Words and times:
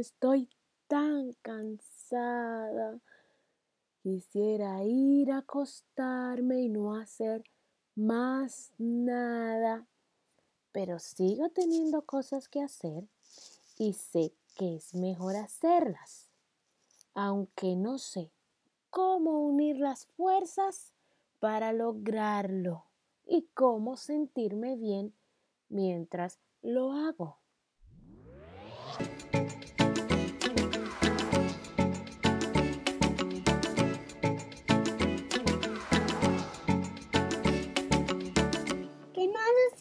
estoy 0.00 0.48
tan 0.88 1.32
cansada. 1.42 3.00
Quisiera 4.02 4.82
ir 4.84 5.30
a 5.30 5.38
acostarme 5.38 6.62
y 6.62 6.68
no 6.68 6.96
hacer 6.96 7.44
más 7.94 8.72
nada, 8.78 9.86
pero 10.72 10.98
sigo 10.98 11.50
teniendo 11.50 12.02
cosas 12.02 12.48
que 12.48 12.62
hacer 12.62 13.04
y 13.78 13.92
sé 13.92 14.32
que 14.56 14.76
es 14.76 14.94
mejor 14.94 15.36
hacerlas, 15.36 16.30
aunque 17.14 17.76
no 17.76 17.98
sé 17.98 18.30
cómo 18.88 19.42
unir 19.42 19.78
las 19.78 20.06
fuerzas 20.06 20.94
para 21.38 21.72
lograrlo 21.72 22.84
y 23.26 23.48
cómo 23.54 23.96
sentirme 23.96 24.76
bien 24.76 25.14
mientras 25.68 26.38
lo 26.62 26.92
hago. 26.92 27.38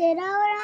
Ahora? 0.01 0.55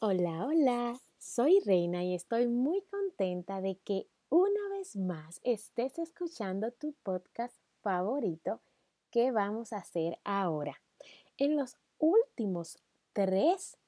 Hola, 0.00 0.46
hola, 0.46 1.00
soy 1.18 1.60
Reina 1.64 2.04
y 2.04 2.14
estoy 2.14 2.46
muy 2.46 2.82
contenta 2.82 3.62
de 3.62 3.78
que 3.78 4.06
una 4.28 4.68
vez 4.70 4.94
más 4.94 5.40
estés 5.44 5.98
escuchando 5.98 6.72
tu 6.72 6.92
podcast 7.02 7.56
favorito 7.80 8.60
¿Qué 9.10 9.30
vamos 9.30 9.72
a 9.72 9.78
hacer 9.78 10.18
ahora. 10.24 10.78
En 11.38 11.56
los 11.56 11.78
últimos 11.98 12.76
tres 13.14 13.78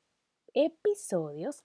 episodios, 0.55 1.65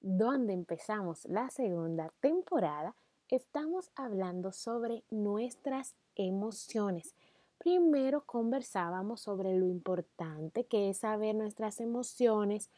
donde 0.00 0.52
empezamos 0.52 1.24
la 1.24 1.50
segunda 1.50 2.12
temporada, 2.20 2.94
estamos 3.28 3.90
hablando 3.96 4.52
sobre 4.52 5.02
nuestras 5.10 5.96
emociones. 6.14 7.16
Primero 7.62 8.26
conversábamos 8.26 9.20
sobre 9.20 9.56
lo 9.56 9.68
importante 9.68 10.64
que 10.64 10.90
es 10.90 10.98
saber 10.98 11.36
nuestras 11.36 11.78
emociones, 11.78 12.70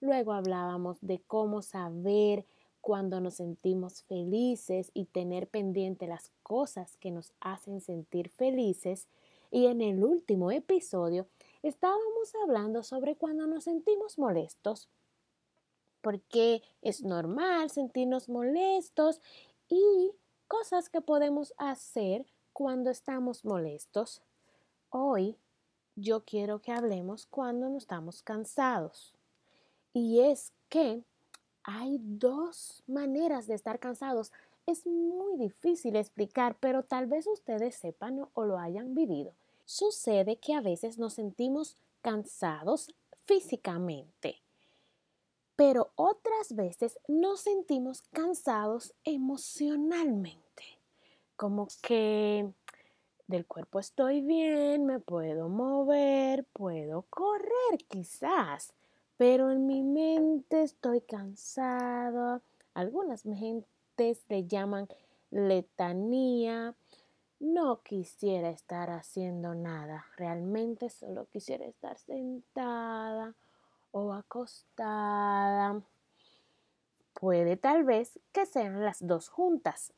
luego 0.00 0.32
hablábamos 0.32 0.98
de 1.00 1.22
cómo 1.28 1.62
saber 1.62 2.44
cuando 2.80 3.20
nos 3.20 3.34
sentimos 3.34 4.02
felices 4.02 4.90
y 4.94 5.04
tener 5.04 5.46
pendiente 5.46 6.08
las 6.08 6.32
cosas 6.42 6.96
que 6.96 7.12
nos 7.12 7.32
hacen 7.38 7.80
sentir 7.80 8.30
felices. 8.30 9.06
Y 9.52 9.66
en 9.66 9.80
el 9.80 10.02
último 10.02 10.50
episodio 10.50 11.28
estábamos 11.62 12.34
hablando 12.42 12.82
sobre 12.82 13.14
cuando 13.14 13.46
nos 13.46 13.62
sentimos 13.62 14.18
molestos, 14.18 14.88
porque 16.00 16.62
es 16.80 17.04
normal 17.04 17.70
sentirnos 17.70 18.28
molestos 18.28 19.20
y 19.68 20.10
cosas 20.48 20.88
que 20.88 21.00
podemos 21.00 21.54
hacer 21.58 22.26
cuando 22.52 22.90
estamos 22.90 23.44
molestos. 23.44 24.20
Hoy 24.94 25.38
yo 25.96 26.22
quiero 26.26 26.60
que 26.60 26.70
hablemos 26.70 27.24
cuando 27.24 27.70
nos 27.70 27.84
estamos 27.84 28.22
cansados. 28.22 29.14
Y 29.94 30.20
es 30.20 30.52
que 30.68 31.02
hay 31.62 31.96
dos 31.98 32.82
maneras 32.86 33.46
de 33.46 33.54
estar 33.54 33.78
cansados. 33.78 34.32
Es 34.66 34.86
muy 34.86 35.38
difícil 35.38 35.96
explicar, 35.96 36.56
pero 36.60 36.82
tal 36.82 37.06
vez 37.06 37.26
ustedes 37.26 37.74
sepan 37.74 38.28
o 38.34 38.44
lo 38.44 38.58
hayan 38.58 38.94
vivido. 38.94 39.32
Sucede 39.64 40.36
que 40.36 40.52
a 40.52 40.60
veces 40.60 40.98
nos 40.98 41.14
sentimos 41.14 41.78
cansados 42.02 42.94
físicamente, 43.24 44.42
pero 45.56 45.90
otras 45.96 46.54
veces 46.54 46.98
nos 47.08 47.40
sentimos 47.40 48.02
cansados 48.12 48.92
emocionalmente, 49.04 50.64
como 51.36 51.68
que 51.80 52.52
del 53.32 53.46
cuerpo 53.46 53.80
estoy 53.80 54.20
bien, 54.20 54.84
me 54.84 55.00
puedo 55.00 55.48
mover, 55.48 56.44
puedo 56.52 57.06
correr 57.08 57.78
quizás, 57.88 58.74
pero 59.16 59.50
en 59.50 59.66
mi 59.66 59.82
mente 59.82 60.62
estoy 60.62 61.00
cansada. 61.00 62.42
Algunas 62.74 63.22
gentes 63.22 64.22
le 64.28 64.46
llaman 64.46 64.86
letanía 65.30 66.74
no 67.40 67.82
quisiera 67.82 68.50
estar 68.50 68.90
haciendo 68.90 69.54
nada, 69.54 70.04
realmente 70.16 70.90
solo 70.90 71.26
quisiera 71.32 71.64
estar 71.64 71.96
sentada 71.98 73.34
o 73.92 74.12
acostada. 74.12 75.80
Puede 77.14 77.56
tal 77.56 77.84
vez 77.84 78.20
que 78.32 78.44
sean 78.44 78.84
las 78.84 79.06
dos 79.06 79.30
juntas. 79.30 79.94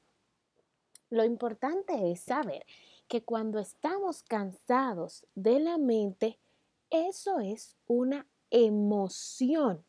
Lo 1.10 1.24
importante 1.24 2.12
es 2.12 2.20
saber 2.20 2.64
que 3.08 3.22
cuando 3.22 3.58
estamos 3.58 4.22
cansados 4.22 5.24
de 5.34 5.60
la 5.60 5.78
mente, 5.78 6.38
eso 6.90 7.40
es 7.40 7.76
una 7.86 8.26
emoción 8.50 9.84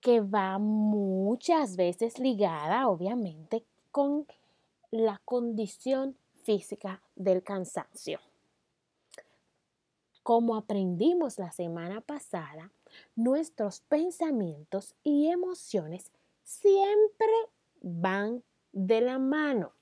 que 0.00 0.20
va 0.20 0.58
muchas 0.58 1.76
veces 1.76 2.18
ligada, 2.18 2.88
obviamente, 2.88 3.64
con 3.90 4.26
la 4.90 5.20
condición 5.24 6.16
física 6.42 7.02
del 7.14 7.42
cansancio. 7.42 8.20
Como 10.22 10.56
aprendimos 10.56 11.38
la 11.38 11.52
semana 11.52 12.00
pasada, 12.00 12.70
nuestros 13.16 13.80
pensamientos 13.80 14.94
y 15.02 15.28
emociones 15.28 16.10
siempre 16.42 17.32
van 17.80 18.42
de 18.72 19.00
la 19.00 19.18
mano, 19.18 19.72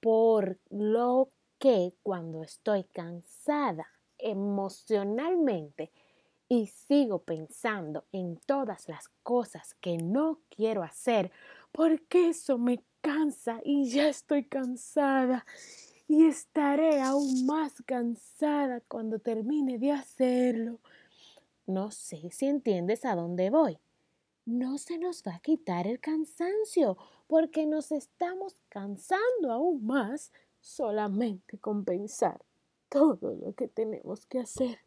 por 0.00 0.58
lo 0.70 1.28
que 1.62 1.94
cuando 2.02 2.42
estoy 2.42 2.82
cansada 2.82 3.86
emocionalmente 4.18 5.92
y 6.48 6.66
sigo 6.66 7.20
pensando 7.20 8.04
en 8.10 8.36
todas 8.36 8.88
las 8.88 9.08
cosas 9.22 9.74
que 9.74 9.96
no 9.96 10.40
quiero 10.50 10.82
hacer, 10.82 11.30
porque 11.70 12.30
eso 12.30 12.58
me 12.58 12.82
cansa 13.00 13.60
y 13.64 13.88
ya 13.88 14.08
estoy 14.08 14.42
cansada 14.42 15.46
y 16.08 16.26
estaré 16.26 17.00
aún 17.00 17.46
más 17.46 17.80
cansada 17.86 18.80
cuando 18.88 19.20
termine 19.20 19.78
de 19.78 19.92
hacerlo. 19.92 20.80
No 21.64 21.92
sé 21.92 22.28
si 22.32 22.46
entiendes 22.46 23.04
a 23.04 23.14
dónde 23.14 23.50
voy. 23.50 23.78
No 24.44 24.78
se 24.78 24.98
nos 24.98 25.22
va 25.22 25.36
a 25.36 25.40
quitar 25.40 25.86
el 25.86 26.00
cansancio 26.00 26.96
porque 27.28 27.66
nos 27.66 27.92
estamos 27.92 28.58
cansando 28.68 29.52
aún 29.52 29.86
más 29.86 30.32
solamente 30.62 31.58
con 31.58 31.84
pensar 31.84 32.42
todo 32.88 33.34
lo 33.34 33.52
que 33.52 33.68
tenemos 33.68 34.24
que 34.24 34.38
hacer. 34.38 34.78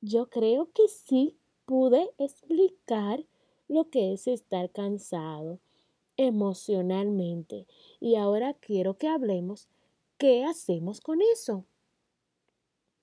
Yo 0.00 0.28
creo 0.30 0.70
que 0.72 0.88
sí 0.88 1.36
pude 1.66 2.10
explicar 2.18 3.24
lo 3.68 3.90
que 3.90 4.14
es 4.14 4.26
estar 4.26 4.70
cansado 4.70 5.60
emocionalmente. 6.16 7.66
Y 8.00 8.16
ahora 8.16 8.54
quiero 8.54 8.96
que 8.96 9.08
hablemos 9.08 9.68
qué 10.16 10.44
hacemos 10.44 11.00
con 11.00 11.20
eso. 11.20 11.64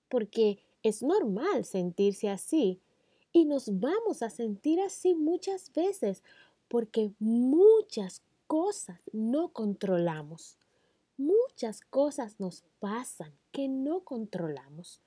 Porque 0.10 0.60
es 0.84 1.04
normal 1.04 1.66
sentirse 1.66 2.30
así 2.30 2.80
y 3.32 3.46
nos 3.46 3.80
vamos 3.80 4.22
a 4.22 4.30
sentir 4.30 4.80
así 4.80 5.14
muchas 5.14 5.72
veces 5.74 6.24
porque 6.68 7.12
muchas 7.20 8.22
cosas 8.48 9.00
no 9.12 9.50
controlamos. 9.50 10.58
Muchas 11.18 11.82
cosas 11.82 12.40
nos 12.40 12.64
pasan 12.80 13.34
que 13.52 13.68
no 13.68 14.04
controlamos. 14.04 15.02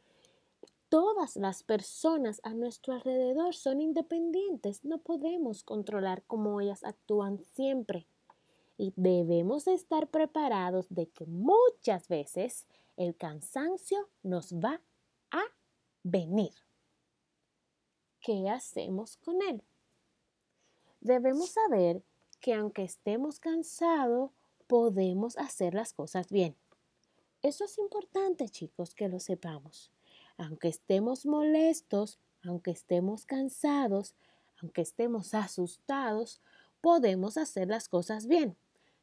Todas 0.89 1.37
las 1.37 1.63
personas 1.63 2.41
a 2.45 2.55
nuestro 2.55 2.95
alrededor 2.95 3.55
son 3.55 3.83
independientes, 3.83 4.85
no 4.85 4.99
podemos 4.99 5.63
controlar 5.63 6.23
cómo 6.27 6.61
ellas 6.63 6.83
actúan 6.83 7.41
siempre. 7.55 8.07
Y 8.79 8.95
debemos 8.97 9.67
estar 9.67 10.09
preparados 10.09 10.87
de 10.89 11.11
que 11.11 11.27
muchas 11.27 12.09
veces 12.09 12.67
el 12.97 13.17
cansancio 13.17 14.09
nos 14.23 14.55
va 14.55 14.81
a 15.31 15.43
venir. 16.03 16.55
¿Qué 18.21 18.49
hacemos 18.49 19.17
con 19.19 19.43
él? 19.43 19.63
Debemos 21.01 21.51
saber 21.51 22.03
que 22.41 22.55
aunque 22.55 22.85
estemos 22.85 23.41
cansados, 23.41 24.31
podemos 24.67 25.37
hacer 25.39 25.75
las 25.75 25.93
cosas 25.93 26.31
bien. 26.31 26.57
Eso 27.43 27.65
es 27.65 27.79
importante, 27.79 28.49
chicos, 28.49 28.95
que 28.95 29.09
lo 29.09 29.21
sepamos 29.21 29.93
aunque 30.39 30.69
estemos 30.69 31.27
molestos, 31.27 32.19
aunque 32.43 32.71
estemos 32.71 33.27
cansados, 33.27 34.15
aunque 34.63 34.81
estemos 34.81 35.35
asustados, 35.35 36.41
podemos 36.81 37.37
hacer 37.37 37.69
las 37.69 37.89
cosas 37.89 38.27
bien. 38.27 38.57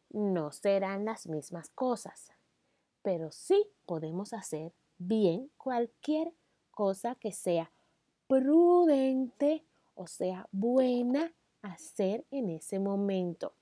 No 0.10 0.52
serán 0.52 1.06
las 1.06 1.28
mismas 1.28 1.70
cosas, 1.70 2.32
pero 3.04 3.32
sí 3.32 3.68
podemos 3.86 4.34
hacer 4.34 4.74
bien 4.98 5.52
cualquier 5.58 6.34
cosa 6.72 7.16
que 7.16 7.34
sea 7.34 7.72
prudente 8.28 9.66
o 9.94 10.08
sea 10.08 10.48
buena 10.52 11.34
hacer 11.65 12.25
en 12.31 12.50
ese 12.50 12.79
momento. 12.79 13.53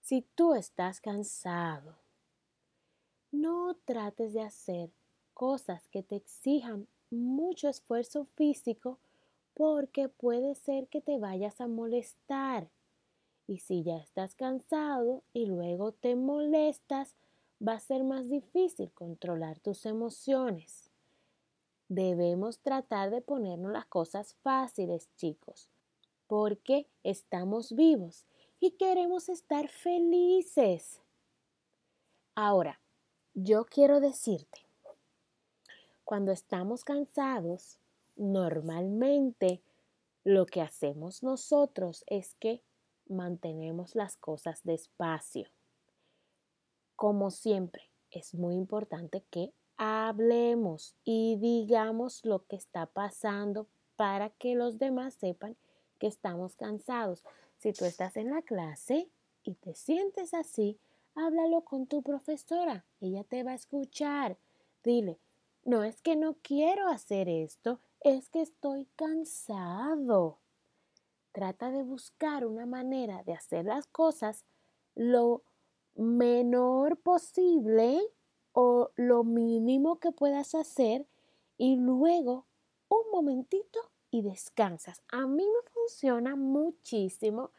Si 0.00 0.22
tú 0.34 0.54
estás 0.54 1.00
cansado, 1.00 1.96
no 3.30 3.76
trates 3.84 4.32
de 4.32 4.42
hacer 4.42 4.90
cosas 5.32 5.88
que 5.88 6.02
te 6.02 6.16
exijan 6.16 6.86
mucho 7.10 7.68
esfuerzo 7.68 8.24
físico 8.24 8.98
porque 9.54 10.08
puede 10.08 10.54
ser 10.54 10.88
que 10.88 11.00
te 11.00 11.18
vayas 11.18 11.60
a 11.60 11.68
molestar. 11.68 12.70
Y 13.46 13.58
si 13.58 13.82
ya 13.82 13.96
estás 13.96 14.34
cansado 14.34 15.22
y 15.32 15.46
luego 15.46 15.92
te 15.92 16.14
molestas, 16.16 17.16
va 17.66 17.74
a 17.74 17.80
ser 17.80 18.04
más 18.04 18.28
difícil 18.28 18.92
controlar 18.92 19.60
tus 19.60 19.86
emociones. 19.86 20.91
Debemos 21.94 22.58
tratar 22.60 23.10
de 23.10 23.20
ponernos 23.20 23.70
las 23.70 23.84
cosas 23.84 24.32
fáciles, 24.36 25.10
chicos, 25.14 25.68
porque 26.26 26.88
estamos 27.02 27.74
vivos 27.74 28.24
y 28.58 28.70
queremos 28.78 29.28
estar 29.28 29.68
felices. 29.68 31.02
Ahora, 32.34 32.80
yo 33.34 33.66
quiero 33.66 34.00
decirte, 34.00 34.64
cuando 36.02 36.32
estamos 36.32 36.82
cansados, 36.82 37.78
normalmente 38.16 39.60
lo 40.24 40.46
que 40.46 40.62
hacemos 40.62 41.22
nosotros 41.22 42.04
es 42.06 42.34
que 42.36 42.62
mantenemos 43.06 43.94
las 43.94 44.16
cosas 44.16 44.62
despacio. 44.64 45.50
Como 46.96 47.30
siempre, 47.30 47.90
es 48.10 48.32
muy 48.32 48.54
importante 48.54 49.26
que 49.28 49.52
hablemos 49.84 50.94
y 51.02 51.36
digamos 51.40 52.24
lo 52.24 52.46
que 52.46 52.54
está 52.54 52.86
pasando 52.86 53.66
para 53.96 54.30
que 54.30 54.54
los 54.54 54.78
demás 54.78 55.14
sepan 55.14 55.56
que 55.98 56.06
estamos 56.06 56.54
cansados. 56.54 57.24
Si 57.58 57.72
tú 57.72 57.84
estás 57.84 58.16
en 58.16 58.30
la 58.30 58.42
clase 58.42 59.10
y 59.42 59.54
te 59.54 59.74
sientes 59.74 60.34
así, 60.34 60.78
háblalo 61.16 61.62
con 61.62 61.88
tu 61.88 62.00
profesora. 62.00 62.84
Ella 63.00 63.24
te 63.24 63.42
va 63.42 63.52
a 63.52 63.56
escuchar. 63.56 64.38
Dile, 64.84 65.18
no 65.64 65.82
es 65.82 66.00
que 66.00 66.14
no 66.14 66.36
quiero 66.42 66.86
hacer 66.86 67.28
esto, 67.28 67.80
es 68.02 68.28
que 68.28 68.42
estoy 68.42 68.86
cansado. 68.94 70.38
Trata 71.32 71.72
de 71.72 71.82
buscar 71.82 72.46
una 72.46 72.66
manera 72.66 73.24
de 73.24 73.32
hacer 73.32 73.64
las 73.64 73.88
cosas 73.88 74.44
lo 74.94 75.42
menor 75.96 76.98
posible 76.98 78.00
o 78.52 78.90
lo 78.96 79.24
mínimo 79.24 79.98
que 79.98 80.12
puedas 80.12 80.54
hacer 80.54 81.06
y 81.58 81.76
luego 81.76 82.46
un 82.88 83.10
momentito 83.10 83.80
y 84.10 84.22
descansas. 84.22 85.02
A 85.10 85.26
mí 85.26 85.44
me 85.44 85.70
funciona 85.70 86.36
muchísimo 86.36 87.50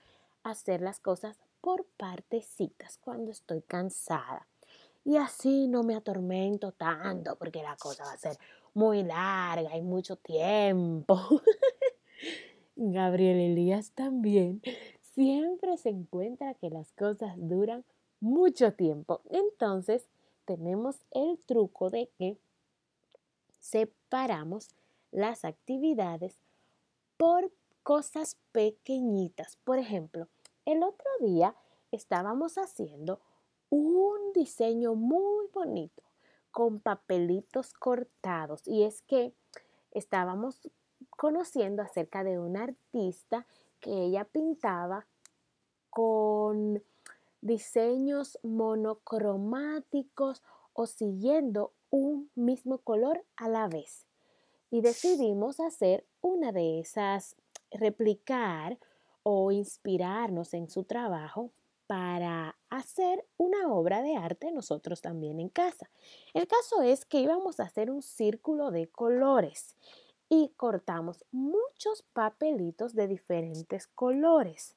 hacer 0.44 0.82
las 0.82 1.00
cosas 1.00 1.40
por 1.62 1.86
partecitas 1.98 2.98
cuando 2.98 3.32
estoy 3.32 3.62
cansada. 3.62 4.48
Y 5.06 5.18
así 5.18 5.68
no 5.68 5.84
me 5.84 5.96
atormento 5.96 6.72
tanto 6.72 7.36
porque 7.36 7.64
la 7.64 7.76
cosa 7.76 8.04
va 8.06 8.14
a 8.14 8.18
ser 8.18 8.38
muy 8.74 9.04
larga 9.04 9.76
y 9.76 9.82
mucho 9.82 10.16
tiempo. 10.16 11.18
Gabriel 12.76 13.40
Elías 13.40 13.92
también 13.92 14.62
siempre 15.14 15.78
se 15.78 15.90
encuentra 15.90 16.54
que 16.56 16.70
las 16.70 16.92
cosas 16.94 17.36
duran 17.38 17.84
mucho 18.20 18.74
tiempo. 18.74 19.22
Entonces 19.30 20.08
tenemos 20.46 21.06
el 21.12 21.40
truco 21.46 21.90
de 21.90 22.10
que 22.18 22.38
separamos 23.60 24.70
las 25.12 25.46
actividades 25.46 26.38
por 27.18 27.52
cosas 27.84 28.38
pequeñitas. 28.52 29.58
Por 29.64 29.78
ejemplo, 29.78 30.28
el 30.66 30.84
otro 30.84 31.10
día 31.20 31.56
estábamos 31.92 32.58
haciendo 32.58 33.20
un 33.70 34.34
diseño 34.34 34.96
muy 34.96 35.48
bonito 35.54 36.04
con 36.52 36.80
papelitos 36.80 37.74
cortados 37.74 38.62
y 38.68 38.84
es 38.84 39.02
que 39.02 39.34
estábamos 39.92 40.70
conociendo 41.10 41.82
acerca 41.82 42.24
de 42.24 42.40
una 42.40 42.64
artista 42.64 43.46
que 43.80 43.92
ella 43.92 44.26
pintaba 44.26 45.06
con 45.90 46.84
diseños 47.44 48.40
monocromáticos 48.42 50.42
o 50.74 50.88
siguiendo 50.88 51.74
un 51.90 52.32
mismo 52.36 52.80
color 52.80 53.24
a 53.36 53.50
la 53.50 53.68
vez. 53.68 54.06
Y 54.72 54.82
decidimos 54.82 55.60
hacer 55.60 56.06
una 56.22 56.52
de 56.52 56.80
esas, 56.80 57.36
replicar 57.70 58.80
o 59.22 59.52
inspirarnos 59.52 60.54
en 60.54 60.70
su 60.70 60.84
trabajo 60.84 61.52
para 61.86 62.58
hacer 62.70 63.26
una 63.38 63.72
obra 63.72 64.02
de 64.02 64.16
arte 64.16 64.52
nosotros 64.52 65.02
también 65.02 65.40
en 65.40 65.50
casa. 65.50 65.90
El 66.34 66.48
caso 66.48 66.82
es 66.82 67.06
que 67.06 67.20
íbamos 67.20 67.60
a 67.60 67.64
hacer 67.64 67.92
un 67.92 68.02
círculo 68.02 68.72
de 68.72 68.88
colores 68.88 69.76
y 70.30 70.50
cortamos 70.56 71.26
muchos 71.32 72.04
papelitos 72.14 72.96
de 72.96 73.08
diferentes 73.08 73.88
colores. 73.88 74.76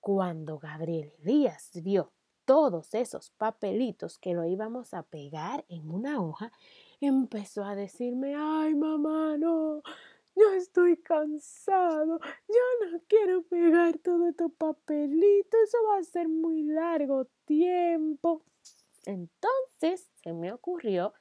Cuando 0.00 0.58
Gabriel 0.58 1.12
Díaz 1.22 1.70
vio 1.74 2.12
todos 2.46 2.94
esos 2.94 3.30
papelitos 3.30 4.18
que 4.18 4.34
lo 4.34 4.44
íbamos 4.46 4.94
a 4.94 5.02
pegar 5.02 5.64
en 5.68 5.90
una 5.90 6.22
hoja, 6.22 6.50
empezó 7.00 7.64
a 7.64 7.74
decirme, 7.74 8.34
ay 8.34 8.74
mamá, 8.74 9.36
no, 9.36 9.82
yo 10.34 10.52
estoy 10.56 10.96
cansado, 10.96 12.18
yo 12.48 12.90
no 12.90 13.00
quiero 13.08 13.42
pegar 13.42 13.98
todo 13.98 14.28
este 14.28 14.48
papelito, 14.48 15.56
eso 15.62 15.78
va 15.88 15.98
a 15.98 16.02
ser 16.02 16.28
muy 16.28 16.62
largo 16.62 17.26
tiempo. 17.44 18.42
Entonces 19.04 20.08
se 20.22 20.32
me 20.32 20.50
ocurrió 20.50 21.12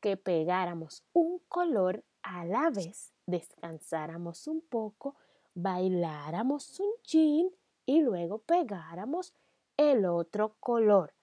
que 0.00 0.16
pegáramos 0.16 1.04
un 1.12 1.38
color 1.48 2.04
a 2.22 2.44
la 2.44 2.70
vez, 2.70 3.12
descansáramos 3.26 4.46
un 4.48 4.60
poco, 4.62 5.14
bailáramos 5.54 6.80
un 6.80 6.90
chin 7.02 7.50
y 7.86 8.02
luego 8.02 8.38
pegáramos 8.38 9.34
el 9.76 10.06
otro 10.06 10.56
color. 10.60 11.14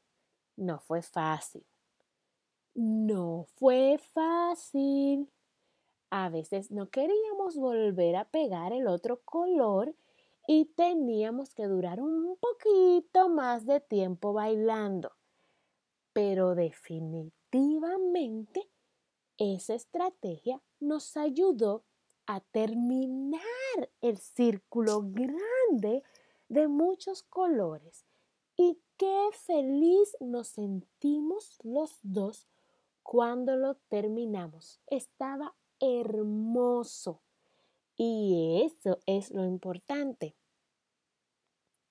No 0.55 0.79
fue 0.79 1.01
fácil. 1.01 1.65
No 2.73 3.47
fue 3.55 3.99
fácil. 4.13 5.29
A 6.09 6.29
veces 6.29 6.71
no 6.71 6.89
queríamos 6.89 7.57
volver 7.57 8.15
a 8.15 8.25
pegar 8.25 8.73
el 8.73 8.87
otro 8.87 9.21
color 9.23 9.95
y 10.47 10.65
teníamos 10.65 11.53
que 11.53 11.67
durar 11.67 12.01
un 12.01 12.37
poquito 12.37 13.29
más 13.29 13.65
de 13.65 13.79
tiempo 13.81 14.33
bailando. 14.33 15.11
Pero 16.13 16.55
definitivamente 16.55 18.67
esa 19.37 19.75
estrategia 19.75 20.61
nos 20.79 21.17
ayudó 21.17 21.83
a 22.25 22.39
terminar 22.41 23.41
el 24.01 24.17
círculo 24.17 25.03
grande 25.03 26.01
de 26.49 26.67
muchos 26.67 27.23
colores 27.23 28.05
y 28.55 28.79
qué 28.97 29.29
feliz 29.33 30.17
nos 30.19 30.47
sentimos 30.47 31.59
los 31.63 31.99
dos 32.01 32.47
cuando 33.03 33.55
lo 33.55 33.75
terminamos. 33.89 34.81
Estaba 34.87 35.55
hermoso. 35.79 37.21
Y 37.95 38.61
eso 38.63 38.99
es 39.05 39.31
lo 39.31 39.45
importante. 39.45 40.35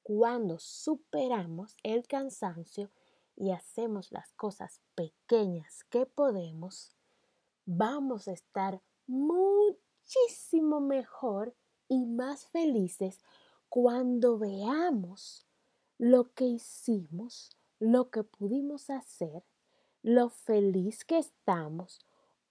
Cuando 0.03 0.59
superamos 0.59 1.77
el 1.83 2.07
cansancio 2.07 2.91
y 3.35 3.51
hacemos 3.51 4.13
las 4.13 4.33
cosas 4.35 4.81
pequeñas 4.95 5.85
que 5.91 6.07
podemos, 6.07 6.97
vamos 7.65 8.29
a 8.29 8.33
estar 8.33 8.81
muchísimo 9.07 10.81
mejor 10.81 11.57
y 11.89 12.07
más 12.07 12.47
felices 12.49 13.21
cuando 13.76 14.38
veamos 14.38 15.47
lo 15.99 16.33
que 16.33 16.47
hicimos, 16.47 17.50
lo 17.78 18.09
que 18.09 18.25
pudimos 18.25 18.88
hacer, 18.88 19.45
lo 20.02 20.30
feliz 20.30 21.04
que 21.04 21.18
estamos 21.18 21.99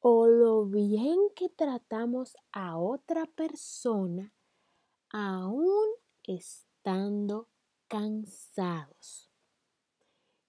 o 0.01 0.27
lo 0.27 0.67
bien 0.67 1.17
que 1.35 1.49
tratamos 1.49 2.37
a 2.51 2.77
otra 2.77 3.25
persona 3.25 4.35
aún 5.09 5.87
estando 6.21 7.49
cansados. 7.87 9.31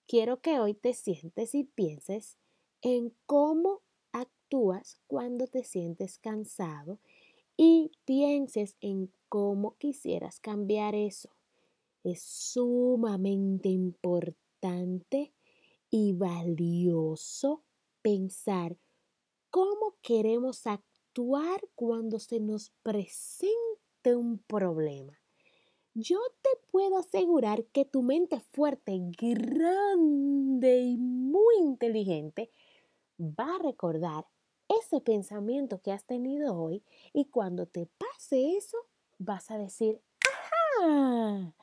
Quiero 0.06 0.42
que 0.42 0.60
hoy 0.60 0.74
te 0.74 0.92
sientes 0.92 1.54
y 1.54 1.64
pienses 1.64 2.36
en 2.82 3.16
cómo 3.24 3.80
actúas 4.12 5.00
cuando 5.06 5.46
te 5.46 5.64
sientes 5.64 6.18
cansado 6.18 6.98
y 7.56 7.90
pienses 8.04 8.76
en 8.80 9.12
cómo 9.28 9.76
quisieras 9.78 10.40
cambiar 10.40 10.94
eso. 10.94 11.30
Es 12.04 12.22
sumamente 12.22 13.68
importante 13.68 15.32
y 15.90 16.12
valioso 16.12 17.64
pensar 18.02 18.76
cómo 19.50 19.96
queremos 20.02 20.66
actuar 20.66 21.60
cuando 21.74 22.18
se 22.18 22.40
nos 22.40 22.70
presente 22.82 24.14
un 24.14 24.38
problema. 24.38 25.18
Yo 25.94 26.18
te 26.42 26.50
puedo 26.70 26.98
asegurar 26.98 27.64
que 27.64 27.86
tu 27.86 28.02
mente 28.02 28.38
fuerte, 28.38 28.92
grande 29.18 30.78
y 30.80 30.98
muy 30.98 31.56
inteligente 31.58 32.50
va 33.18 33.56
a 33.56 33.62
recordar 33.62 34.26
ese 34.68 35.00
pensamiento 35.00 35.80
que 35.80 35.92
has 35.92 36.04
tenido 36.04 36.56
hoy 36.56 36.82
y 37.12 37.26
cuando 37.26 37.66
te 37.66 37.86
pase 37.86 38.56
eso 38.56 38.76
vas 39.18 39.50
a 39.50 39.58
decir, 39.58 40.00
ajá, 40.20 41.54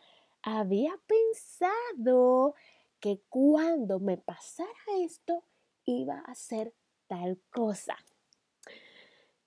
había 0.41 0.99
pensado 1.07 2.55
que 2.99 3.21
cuando 3.29 3.99
me 3.99 4.17
pasara 4.17 4.69
esto 5.01 5.43
iba 5.85 6.19
a 6.19 6.35
ser 6.35 6.73
tal 7.07 7.39
cosa. 7.51 7.97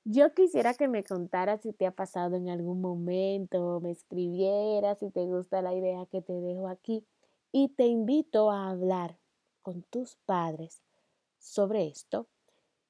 Yo 0.05 0.35
quisiera 0.35 0.75
que 0.75 0.87
me 0.87 1.03
contaras 1.03 1.63
si 1.63 1.73
te 1.73 1.87
ha 1.87 1.91
pasado 1.91 2.37
en 2.37 2.49
algún 2.49 2.81
momento, 2.81 3.81
me 3.81 3.91
escribieras 3.91 4.99
si 5.01 5.11
te 5.11 5.25
gusta 5.25 5.63
la 5.63 5.75
idea 5.75 6.07
que 6.07 6.23
te 6.23 6.33
dejo 6.33 6.69
aquí 6.69 7.05
y 7.51 7.71
te 7.71 7.87
invito 7.87 8.51
a 8.51 8.71
hablar 8.71 9.19
con 9.63 9.83
tus 9.83 10.17
padres 10.27 10.81
sobre 11.39 11.89
esto 11.89 12.29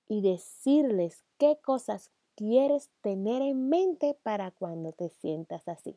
y 0.09 0.23
decirles 0.23 1.25
qué 1.39 1.59
cosas 1.63 2.11
quieres 2.35 2.91
tener 3.01 3.43
en 3.43 3.69
mente 3.69 4.17
para 4.23 4.51
cuando 4.51 4.93
te 4.93 5.09
sientas 5.09 5.67
así. 5.69 5.97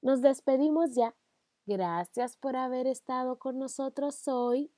Nos 0.00 0.22
despedimos 0.22 0.94
ya. 0.94 1.14
Gracias 1.66 2.36
por 2.36 2.56
haber 2.56 2.86
estado 2.86 3.38
con 3.38 3.58
nosotros 3.58 4.26
hoy 4.28 4.70